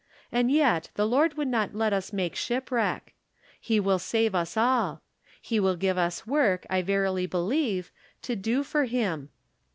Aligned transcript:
And 0.31 0.49
yet 0.51 0.89
the 0.95 1.07
Lord 1.07 1.37
would 1.37 1.47
not 1.47 1.75
let 1.75 1.93
us 1.93 2.11
make 2.11 2.33
shipwreck. 2.35 3.13
He 3.59 3.79
will 3.79 3.99
save 3.99 4.33
us 4.33 4.57
all. 4.57 5.03
He 5.39 5.59
will 5.59 5.75
give 5.75 5.95
us 5.95 6.25
work, 6.25 6.65
I 6.71 6.81
verily 6.81 7.27
believe, 7.27 7.91
to 8.23 8.35
do 8.35 8.63
for 8.63 8.85
him. 8.85 9.29